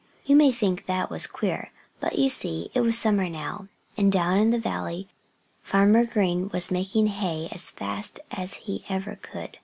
[0.25, 1.71] You may think that was queer.
[1.99, 3.67] But you see, it was summer now.
[3.95, 5.07] And down in the valley
[5.61, 8.59] Farmer Green was making hay as fast as
[8.89, 9.59] ever he could.